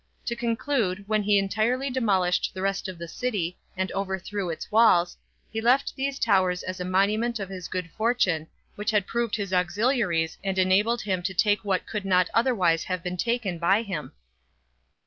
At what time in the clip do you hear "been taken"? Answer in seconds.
13.03-13.59